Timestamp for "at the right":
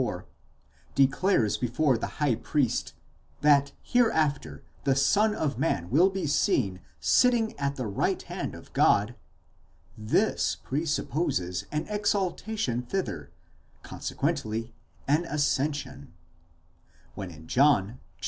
7.59-8.19